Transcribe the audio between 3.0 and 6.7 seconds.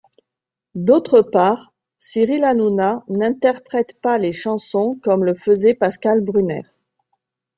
n'interprète pas les chansons comme le faisait Pascal Brunner.